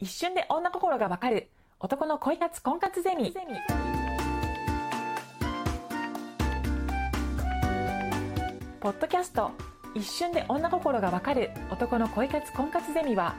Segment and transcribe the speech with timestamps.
[0.00, 1.48] 一瞬で女心がわかる。
[1.80, 3.34] 男の恋活婚活ゼミ。
[8.78, 9.50] ポッドキャスト。
[9.96, 11.50] 一瞬で女心がわかる。
[11.72, 13.34] 男の恋活婚活ゼミは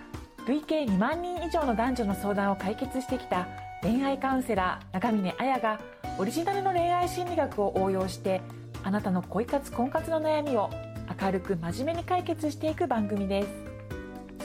[0.47, 3.47] 累計2万人以上の男女の相談を解決してきた
[3.81, 5.79] 恋愛カウンセラー長峰彩が
[6.17, 8.41] オリジナルの恋愛心理学を応用して
[8.83, 10.69] あなたの恋活婚活の悩みを
[11.21, 13.68] 明るく真面目に解決していく番組です。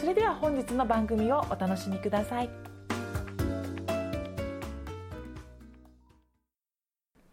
[0.00, 2.50] それでは本日の番組をお楽しみください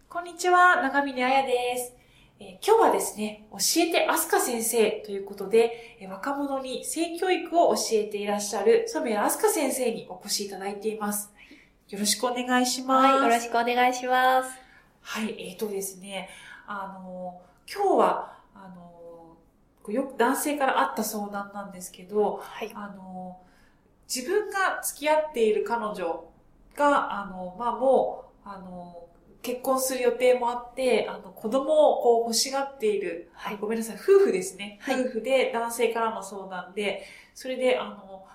[0.08, 2.02] こんにちは長峰彩です
[2.44, 11.32] え今日はですね、教えてアスカ先生ということで、え若者に性教育を教えていらっしゃる染谷アスカ先生にお越しいただいています。
[11.90, 13.08] よろしくお願いします。
[13.14, 14.50] はい、よろしくお願いします。
[15.02, 16.30] はい、えーとですね、
[16.66, 17.40] あの、
[17.72, 19.01] 今日は、あの、
[19.88, 22.72] よく男性からあった相談なんですけど、はい。
[22.74, 23.40] あの、
[24.14, 26.26] 自分が付き合っている彼女
[26.76, 29.08] が、あの、まあ、もう、あの、
[29.42, 34.78] 結婚する予定もあって、あの、子供をこう欲しがっている、はいごめんなさい、夫婦ですね。
[34.82, 37.04] はい夫婦で男性からの相談で、
[37.34, 38.26] それで、あの、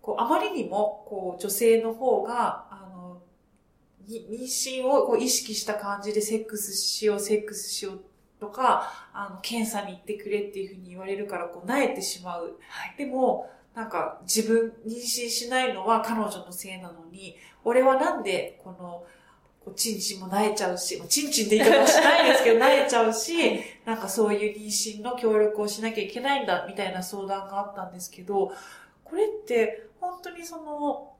[0.00, 3.20] こう、あまりにも、こう、女性の方が、あの、
[4.06, 8.00] に妊娠をこう意識した感じでセックスしよう、セックスしよう
[8.40, 12.58] とか、あの、検査に行ってくれっていうふうに言われるから、こう、萎えてしまう。
[12.68, 12.94] はい。
[12.96, 19.04] でも、なんか自分、妊娠しないのは彼女のせいなのに、俺はなんでこの、
[19.64, 23.34] こうチンチンも萎えちゃうし、チンチンって言い方はしないですけど、 萎えちゃうし、
[23.84, 28.52] なんかそういう妊娠の協力をしなきゃいけないんだ、みたいな相談があったんですけど、
[29.02, 31.13] これって本当にその、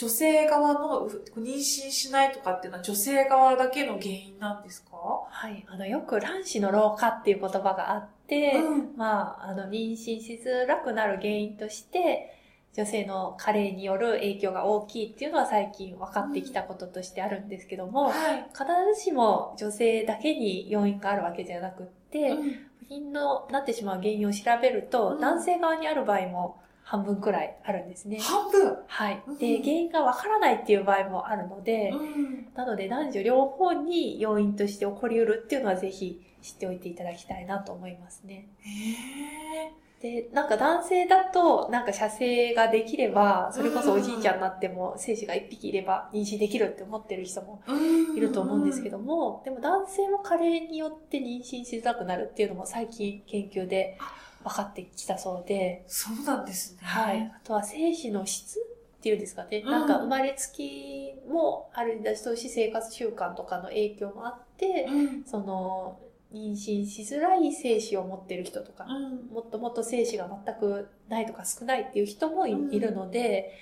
[0.00, 4.96] 女性側のう妊娠しないとかっていうのは女性側だけの原因なんですか？
[5.28, 5.62] はい。
[5.68, 12.34] あの、よく卵子の老化っていう言葉があって、うんまあ、あの、妊娠しづらくなる原因として、
[12.72, 18.46] 女性の加齢による影響が大きいっていうのは最近分かってきたこととしてあるんですけども、はい。
[18.52, 22.52] 必ずしも女性だけに要因があるわけじゃなくって、うん
[22.88, 26.59] 不妊のなってしまう原因を調べると、うん男性側にある場合も
[26.90, 28.18] 半分くらいあるんですね。
[28.18, 28.76] 半分？
[28.88, 29.38] はいうん。
[29.38, 38.48] で、原因がわからないっていう場合もあるので、うんなので男女両方に要因として起こりうるっていうのはぜひ知っておいていただきたいなと思いますね。
[38.58, 53.98] へで、なんか男性だと、なんか射精ができれば、それこそおじいちゃんになっても精子が一匹いれば妊娠できるって思ってる人もーいると思うんですけども、でも男性も加齢によって妊娠しづらくなるっていうのも最近研究で
[54.42, 56.78] 分かってきたそうで、そうなんですね。
[56.82, 57.20] はい。
[57.22, 59.62] あとは精子の質っていうんですかね。
[59.64, 65.24] うんなんか生まれつきもあるんだし、生活習慣とかの影響もあって、うん。
[65.24, 65.98] その、
[66.32, 69.26] 妊娠しづらい精子を持ってる人とか、うん。
[69.32, 73.52] もっともっと精子が全くないとか少ないっていう人もい,、うんるので、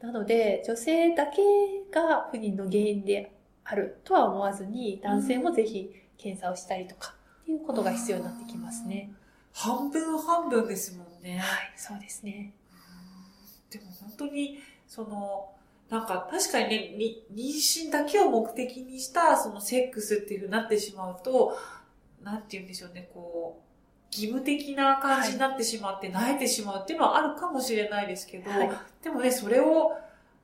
[0.00, 1.42] なので、女性だけ
[1.90, 3.32] が不妊の原因で
[3.64, 9.12] あるとは思わずに、男性もぜひ検査をしたりとか、っていうことが必要になってきますね。
[9.56, 11.38] 半分半分ですもんね。
[11.38, 12.52] はい、そうですね。
[13.70, 15.48] でも本当に、その、
[15.88, 21.56] なんか確かにね、に妊娠だけを目的にしたそのセックスっていうふうになってしまうと、
[22.22, 28.70] なんて言うんでしょうね、こう、義務的な感じになってしまって、慣れてしまうっていうのはあるかもしれないですけど、はい
[29.02, 29.96] でもね、それを、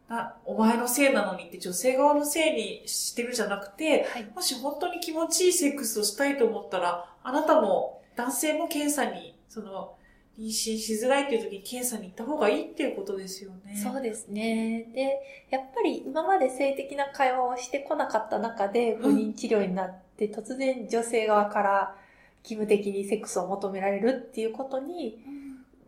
[0.08, 4.30] な、お前のせいなのにって女性側のせいにしてるじゃなくて、はい。
[4.34, 9.94] もし本当に気持ちいいセックスをしたいと思ったら、あなたも男性も検査に、その、
[10.38, 13.76] 妊娠しづらいっていう時に検査に行った方がいいっていうことですよね。
[13.76, 14.86] そうですね。
[14.94, 21.96] で、やっぱり今まで性的な会話をしてこなかった中で不妊治療になって、突然女性側から
[22.42, 25.42] 義務的にセックスを求められるっていうことに、うん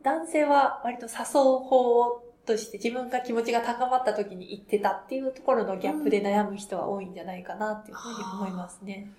[0.04, 9.10] 男性は割と誘う方として自分が気持ちが高まった時に言ってたっていうところのギャップで悩む人は多いんじゃないかなっていうふうに思いますね。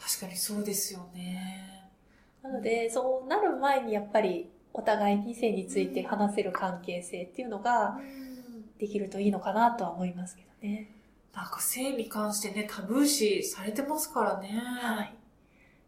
[0.00, 1.79] 確かにそうですよね。
[2.42, 7.98] なので、そうなる前にやっぱりお互いに性について話せる関係性っていうのが
[8.78, 10.90] できるといいのかなとは思いますけどね。
[11.34, 14.48] なんか性に関してね、タブー視されてますからね。
[14.80, 15.14] はい。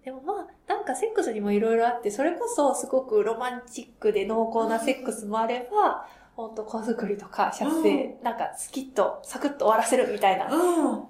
[0.05, 11.03] でもまあ、なんかセックスにもいろいろあって、それこそすごくロマンチックで濃厚なセックスもあれば、ほんと子作りとか射精、なんかスキッとサクッと終わらせるみたいな、うん。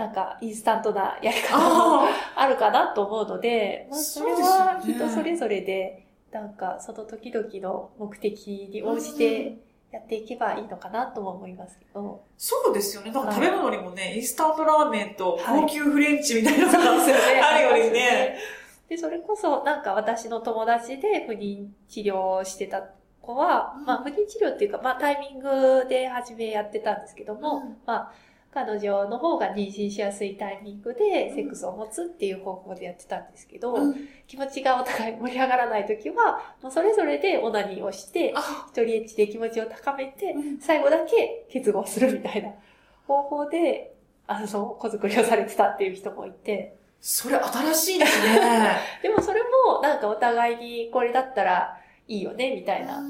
[0.00, 9.58] なんかインスタントなやり方もああるかなと思うので、まあそれは人それぞれで、なんかその時々の目的に応じて
[9.92, 12.22] やっていけばいいのかなとも思いますけど。
[12.38, 13.10] そうですよね。
[13.10, 17.40] なんかはい食べ物にもね、インスタントラーメンとはい高級フレンチみたいなのが、そうですよね。
[17.42, 18.38] あるよりね。
[18.88, 22.82] で、それこそ、なんか私の友達で不妊治療をしてた
[23.20, 28.12] 子は、うんまあ不妊治療っていうか、まあタイミングで初めやってたんですけども、うんまあ
[28.52, 33.94] 彼女の方が妊娠しやすいタイミングでセックスを持つっていう方法でやってたんですけど、うん。
[34.26, 40.58] 気持ちがお互い盛り上がらない時は、もうそれぞれでオナニーをして、あ、一人エッチで気持ちを高めて、うん。
[40.58, 42.50] 最後だけ結合するみたいな
[43.06, 43.94] 方法で、
[44.26, 48.76] あの、子作りをされてたっていう人もいて、それ新しいですね。
[49.02, 53.00] でもそれもなんかお互いにこれだったらいいよね、みたいな。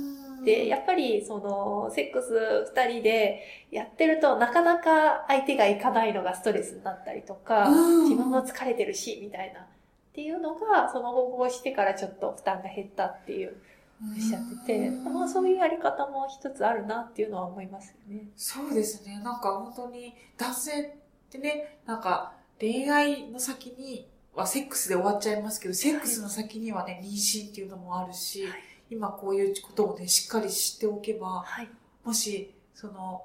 [0.44, 9.60] で、やっぱりその、セックス二人でやってるとなかなか相手がいかないのがストレスになったりとか、うん自分も疲れてるし、みたいな。
[9.60, 9.64] っ
[10.12, 13.56] ていうのが、その方法をしてからちょっと負担が減ったっていう
[14.02, 18.24] おっしゃってて、まあそういうやり方も一つあるなっていうのは思いますよね。
[18.36, 19.20] そうですね。
[19.22, 20.90] なんか本当に男性っ
[21.30, 31.68] てね、なんか恋愛の先にはセックスで終わっちゃいますけど、セックスの先にはね、妊娠っていうのもあるし、はい今こういうことをね、しっかり知っておけば、はい。
[32.04, 33.24] もし、その、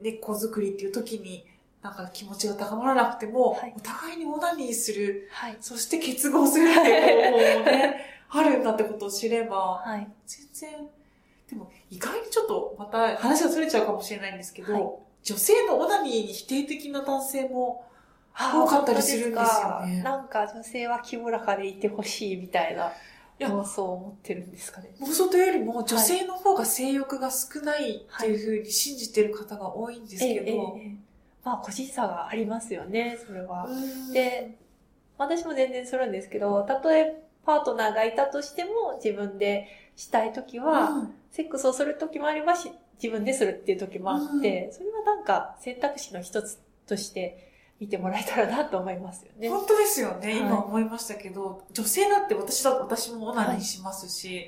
[0.00, 1.46] ね、子作りっていう時に、
[1.82, 5.56] なんか気持ちが高まらなくても、はいお互いにオナニーする、はい。
[5.60, 7.96] そして結合するっていう方法もね、
[8.28, 10.08] あるんだってことを知れば、はい。
[10.26, 10.88] 全然、
[11.48, 17.84] でも意外にちょっとまた話がずれちゃうかもしれないんですけど、はい女性のオナニーに否定的な男性も
[18.32, 22.92] 多かったりするんですよねなんか女性は清らかでいてほしいみたいな
[23.40, 24.90] 妄想を持ってるんですかね。
[25.00, 30.96] 妄想というよりも女性の方が性欲が少ないっていうふうに信じてる方が多いんですけど、ええええ
[31.44, 33.66] まあ個人差がありますよね、それは。
[33.66, 34.12] うん。
[34.12, 34.56] で、
[35.18, 41.14] 私も全然するんですけど、たとえパートナーがいたとしても自分でしたいときは、うん。
[41.30, 49.48] セックスをするときもありますし、自分でするっていうときもあって、それはなんか選択肢の一つとして見てもらえたらなと思いますよね。
[49.48, 50.38] 本当ですよね、はい。
[50.38, 54.46] 今思いましたけど、女性だって私だ私もオナニーしますし、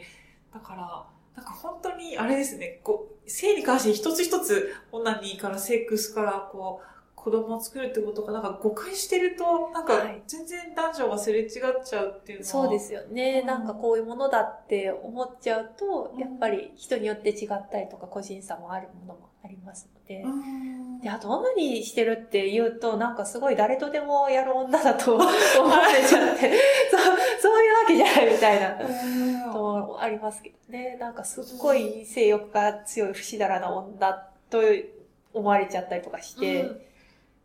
[0.53, 10.23] だから、なんか本当にあれですね、こう、性に関して一つ一つオナニーからセックスからこう、子供を作るってことがなんか誤解してると、なんかはい。
[10.27, 11.49] 全然男女がすれ違っ
[11.85, 12.51] ちゃうっていうのは。
[12.51, 13.41] そうですよね。
[13.43, 13.47] うん。
[13.47, 20.23] なんかこういうものだって思っちゃうと、うんやっぱり人によって違ったりとか個人差もあるものもありますので。
[20.23, 21.01] うん。
[21.01, 25.31] で、あと、オナニーしてるって言うと、なんかすごい誰とでもやる女だと思わ
[25.89, 26.53] れちゃって、
[26.91, 28.79] そう、そういうわけじゃないみたいな。
[28.79, 30.97] うんとありますけどね。
[31.01, 34.13] なんかすっごい性欲が強い不死だらな女
[34.51, 34.61] と
[35.33, 36.83] 思われちゃったりとかして、うん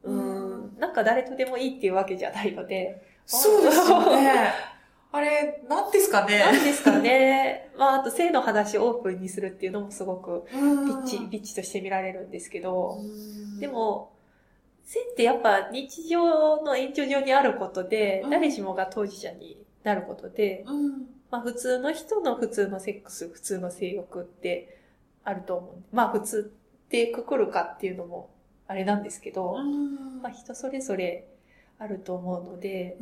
[0.03, 4.72] うーん、なんか誰とでもいいっていうわけじゃないので、そうですよね。
[5.13, 6.39] あれ、何ですかね。
[6.39, 7.69] なんですかね。
[7.77, 10.59] まあ、あと性の話をオープンにするっていうのもすごくビビ
[10.91, 12.97] ッチ、ビッチとして見られるんですけど、
[13.59, 14.11] でで、も、
[14.83, 20.89] 性ってやっぱ日常の延長上にあることでう、ん誰しもが当事者になることで、うん。
[21.29, 24.79] まあ普通の人の普通のセックス、普通の性欲って
[25.23, 25.95] あると思う。
[25.95, 26.51] まあ普通
[26.85, 28.31] ってくくるかっていうのも
[28.67, 29.57] あれなんですけど、
[30.23, 31.27] まあ人それぞれ
[31.77, 32.97] あると思うので、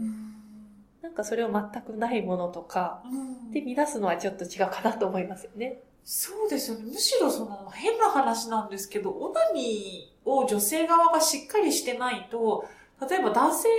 [1.02, 5.82] なんかそれを全くないものとか、うんで見出すのはちょっと違うかなと思いますよね。
[6.06, 6.92] そうですよね。
[6.92, 12.66] むしろその変な話なんですけど、オナニーを女性側がしっかりしてないと、
[13.10, 13.70] 例えば男性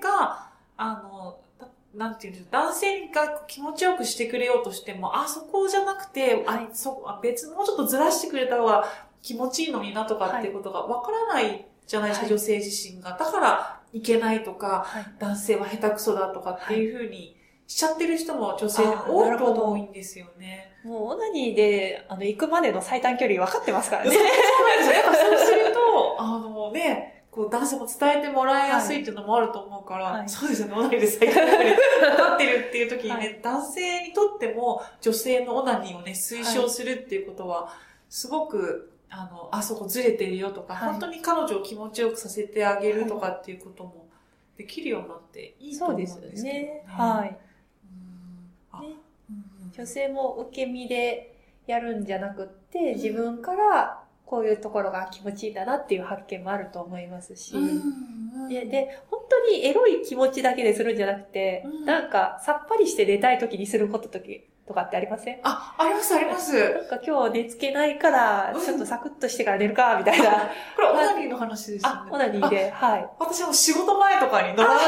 [0.00, 8.84] が、あの、たなんていうんですか、男性が気持ちよくしてくれようとしても、あ、そこじゃなくて、はいあ、そあ別のもうちょっとずらしてくれた方が
[9.22, 13.10] 気持ちいいのになとかっていうことがわからないじゃないですか、はい女性自身が。
[13.18, 15.06] だから、いけないとか、はい。
[15.18, 20.72] 男性は下手くそだとかっていうふうにしちゃってる人も女性でも多いと思うんですよね。
[20.84, 24.18] もうオナニーで、あの、行くまでの最短距離分かってますからそうね。
[24.18, 24.94] なんですよ。
[24.94, 37.72] やっぱそう すると、あのね、こう男性も伝えてもらいやすいっていうのもあると思うから、はいそうですよね、オナニーで最短距離分かってるっていう時にね、はい男性にとっても女性のオナニーをね、推奨するっていうことは、
[38.08, 40.90] すごく、あの、あそこずれてるよとか、はい。
[40.92, 44.08] 本当に彼女を気持ちよくさせてあげるとかっていうことも
[44.56, 46.52] できるようになっていいと思うんですすけどよね。
[46.52, 46.84] ね。。
[46.86, 47.28] はい。
[47.28, 48.78] うん。
[48.78, 48.88] あね。
[49.30, 51.34] うん女性も受け身で
[51.66, 61.84] やるんじゃなくって、自分からこういうところが気持ちいいんだなっていう発見もあると思いますし、うんでで、本当にエロい気持ちだけでするんじゃなくて、うん。
[61.84, 65.40] なんかさっぱりして寝たい時にすること時とかってありません？
[65.42, 66.54] あ、あります、あります。
[66.54, 70.48] なんか今日寝つけないから、うんちょっとサクッとしてから寝るか、みたいな。
[70.76, 72.00] これ、オナニーの話ですよね。
[72.06, 73.08] あ、オナニーで、はい。
[73.18, 74.86] 私も仕事前とかに乗らない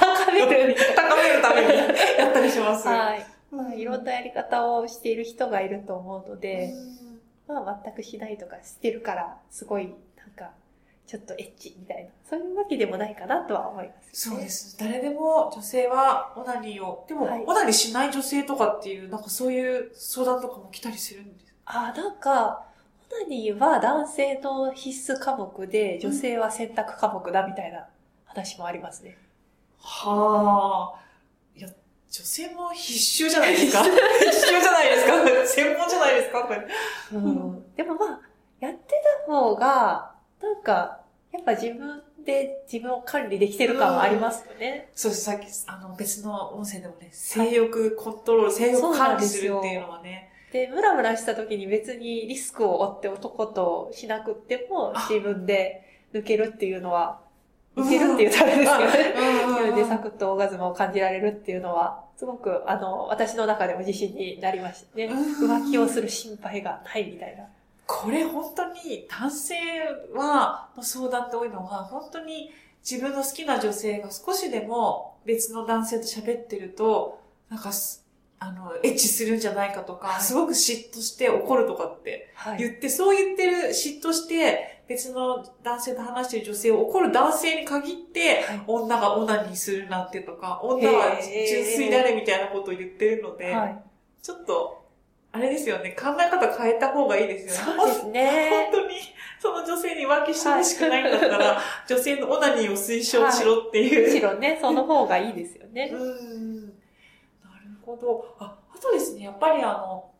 [0.00, 1.68] 高める高めるために
[2.18, 2.86] やったりします。
[2.86, 2.92] な。
[2.92, 3.26] はい。
[3.52, 6.72] うんまあ、いろんなやり方をしている人がいると思うので、
[7.48, 10.52] うんまあ、全くしないとかしてるから、すごい、なんか、
[11.06, 14.48] ちょっとエッチみたいな、そういうわけでもないかなとは思います、そうで。
[14.48, 14.76] す。
[14.78, 21.54] 誰でも女性はオナニーを、でも、はいオナニーしない女性とかっていう、なんかそういう相談とかも来たりするんです。
[21.64, 22.64] あ、なんか、
[23.10, 27.86] オナニーは男性の必須科目で、女性は選択科目だみたいな
[28.24, 29.16] 話もありますね。
[29.78, 31.00] はあ。
[31.56, 31.74] いや、女
[32.24, 33.82] 性も必修じゃないですか？
[33.86, 33.94] 必
[34.40, 35.12] 修じゃないですか？
[35.46, 36.42] 専門じゃないですか？
[36.42, 36.66] これ
[37.12, 37.74] うん。
[37.76, 38.20] でもまあ、
[38.58, 40.15] やってた方が、
[40.66, 41.00] か、
[41.32, 44.90] やっぱ自分で自分を管理できてる感はありますよね。
[44.94, 45.12] そう。
[45.12, 55.82] さっき、あの、別の音声でもね、性欲コントロール、性欲管理するっていうのはね、で、ムラムラした時に別にリスクを負って男としなくってもあ自分で
[56.12, 57.20] 抜けるっていうのは、
[57.76, 59.14] 抜けるっていうためですけどね。
[59.48, 65.06] うんそれでサクッとオーガズムを感じられるっていうのは、すごく、あの、私の中でも自信になりましたね。
[65.06, 67.44] うん浮気をする心配がないみたいな。
[67.86, 69.54] これ本当に男性
[70.14, 72.50] は、の相談って多いのは、本当に
[72.88, 78.04] 自分の好きな女性が少しでも別の男性と喋ってると、なんかす、
[78.38, 82.58] あの、エッチするんじゃないかとか、はいすごく嫉妬して怒るとかってはい。
[82.58, 93.82] 言って、そう言ってる、嫉妬して、別の男性と話してる女性を怒る男性に限って、はい女がオナニーするなんてとか、女は純粋であれみたいなことを言ってるので、はい。
[94.22, 94.85] ちょっと、
[95.36, 97.78] あれですよね、考え方変えた方がいいですよね。
[97.78, 98.70] そうですね。
[98.72, 98.94] 本当に、
[99.38, 104.06] その女性に浮気してほしくないんだったら、 女性のオナニーを推奨しろっていう。
[104.06, 105.90] むしろね、その方がいいですよね。
[105.92, 106.66] うん。
[106.66, 106.72] なる
[107.84, 108.34] ほど。
[108.38, 110.10] あ、あとですね、やっぱりあの、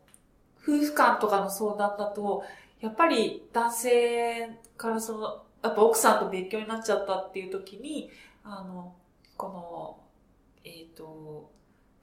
[0.61, 2.43] 夫婦間とかの相談だと、
[2.79, 8.11] やっぱり男性からその、やっぱ奥さんと別居になっちゃったっていう時に、
[8.43, 8.93] あの、
[9.35, 9.97] この、
[10.63, 11.49] えっ、と、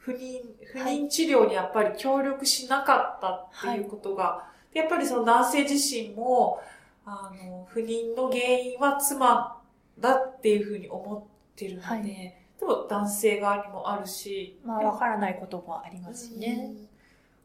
[0.05, 6.61] 不妊、不妊治療にやっぱり協力しなかったっていうことが、でやっぱりその男性自身も、
[7.07, 9.63] あの、不妊の原因は妻
[9.99, 12.03] だっていうふうに思ってるので、はい。
[12.05, 16.71] でも男性側にもあるし、まあ、わからないこともありますしね。
[16.71, 16.89] うん。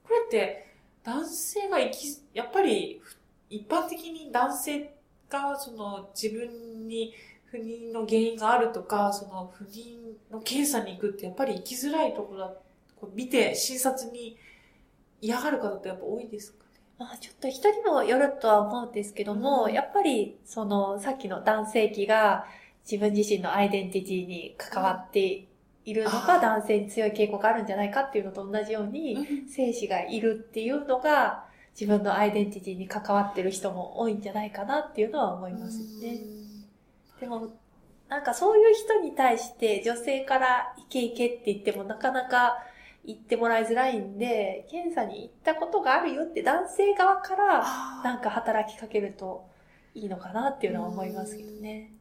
[0.03, 0.67] これって、
[1.03, 3.15] 男性が生き、やっぱり、ふ
[3.49, 4.93] 一般的に男性
[5.29, 7.13] が、その、自分に
[7.51, 12.53] 不妊の原因があるとか、その、不妊の検査に行くって、やっぱり生きづらいところだ、
[12.99, 14.37] こう見て、診察に
[15.21, 16.79] 嫌がる方ってやっぱ多いですかね？
[16.97, 22.45] まあ、ちょっと人にもよるとは思うんですけども、うんやっぱり、その、さっきの男性器が
[22.89, 25.45] 自分自身のアイデンティティに関わって
[25.85, 31.45] いるのあーが男性に強い傾向があるんじゃないかっていうのと同じように、精子がいるっていうのが
[31.79, 36.17] 自分のアイデンティティに関わってる人も多いんじゃないかなっていうのは思いますね。
[37.19, 37.49] でも、
[38.07, 42.57] なんかそういう人に対して女性からイケイケって言ってもなかなか
[43.05, 49.47] 言ってもらいづらいんで、検査に行ったことがあるよって男性側からあなんか働きかけると
[49.93, 51.91] いいのかなっていうのは思いますけどね。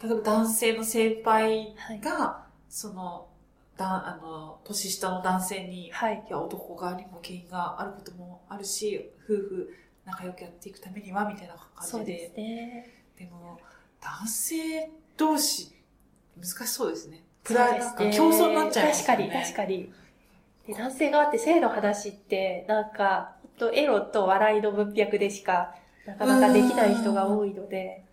[0.00, 2.00] ー例えば男性の先輩はい。
[2.00, 3.28] が、その、
[3.76, 6.24] だあの、年下の男性に、はい。
[6.26, 11.90] いや、男側にも原因があることもあるし、夫婦仲良くやっていくためには、みたいな感じで。
[11.90, 13.04] そうですね。
[13.18, 13.58] でも、
[14.00, 15.74] 男性同士、
[16.36, 17.22] 難しそうですね。
[17.44, 19.24] プライなんかそうですね競争になっちゃいます確か。
[19.24, 19.92] に確かに。
[20.66, 25.74] で、男性側って性の話って、なんか、とエロと笑いの文脈でしか、
[26.06, 28.04] なかなかできない人が多いので、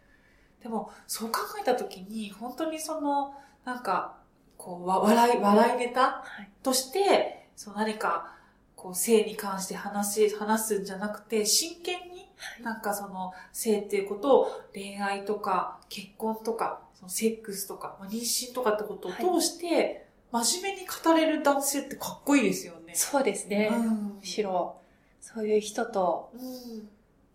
[0.64, 4.18] でも、そう考えたときに、本当にその、なんか、
[4.58, 6.50] こう、わ笑い、笑いネタはい。
[6.64, 8.34] として、そう何か、
[8.76, 12.15] こう、性に関して話し、話すんじゃなくて、真剣に、
[12.62, 22.94] なんかその、性っていうことを、恋愛とか、結婚とか、そのセックスとか、まあ妊娠とかってことを通して、真面目に語れる男性ってかっこいいですよね。
[22.96, 23.70] そうですね。
[23.72, 24.76] うんむしろ、
[25.22, 26.90] そういう人と、うん。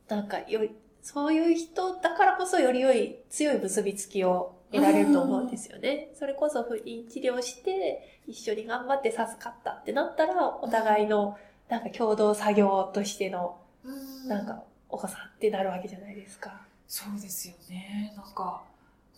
[0.09, 0.71] なんかより、
[1.03, 6.11] そういう人だからこそより良い強い結びつきを得られると思うんですよね。
[6.15, 11.39] それこそ不妊治療して一緒に頑張って授かったってなったら、お互いの
[11.69, 13.93] なんか共同作業としてのう
[14.27, 16.61] んなんかお子さんってなるわけじゃないですか。
[16.87, 18.13] そうですよね。
[18.17, 18.63] なんか、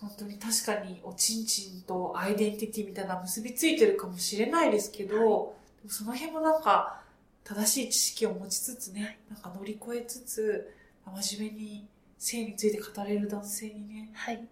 [0.01, 5.55] 本当に確かにおちんちんとアイデンティティみたいな結びついてるかもしれないですけど、でも
[5.89, 7.01] その辺もなんか
[7.45, 10.75] 正しい知識を持ちつつね、なんか乗り越えつつ、
[11.07, 11.87] 真面目に
[12.19, 14.47] 性について語れる男性にね、はい。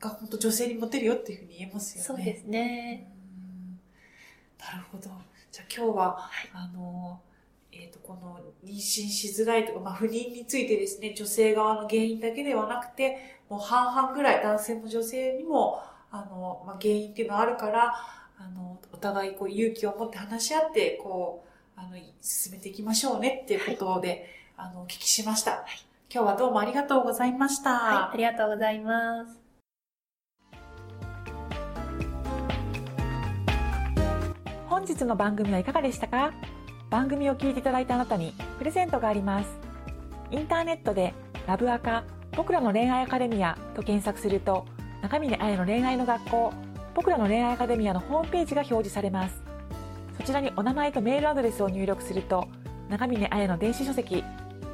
[0.00, 2.06] が本当女性にモテるよっていうふうに言えますよね。
[2.06, 3.08] そうですね。
[3.16, 3.80] うん
[4.58, 5.10] なるほど。
[5.50, 7.20] じゃあ今日は、はいあの、
[7.72, 17.94] えっ、と、この妊娠しづらいとか、まあ不妊についてですね、女性側の原因だけではなくて、もう半々ぐらい男性も女性にも、あの、まあ原因っていうのはあるから、
[18.38, 21.44] あの、お互いこう勇気を持って話し合って、こ
[21.76, 24.26] う、あの、進めていきましょうねっていうことで、
[24.56, 25.64] あの、お聞きしました。
[26.14, 27.70] 今日はどうもありがとうございました。
[27.78, 29.40] はい、ありがとうございます。
[34.68, 36.32] 本日の番組はいかがでしたか？
[36.92, 39.48] 番組を聞いていただいたあなたにプレゼントがあります。
[40.30, 41.14] インターネットで
[41.46, 42.04] ラブアカ
[42.36, 44.66] 僕らの恋愛アカデミアと検索すると
[45.00, 46.52] 中峰彩の恋愛の学校
[46.94, 49.42] 僕らの恋愛アカデミアのホームページが表示されます。
[50.18, 52.46] そちらにお名前とメールアドレスを入力すると
[52.90, 54.22] 中峰彩の電子書籍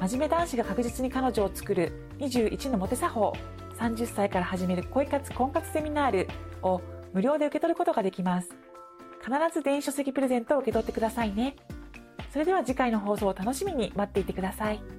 [0.01, 3.33] 真面目男子が確実に彼女を作る21のモテ作法
[3.77, 6.27] 30歳から始める恋活婚活セミナール
[6.63, 6.81] を
[7.13, 8.49] 無料で受け取ることができます。
[9.23, 11.55] 必ず電子書籍プレゼントを受け取ってくださいね。
[12.31, 14.98] それでは次回の放送を楽しみに待っていてください。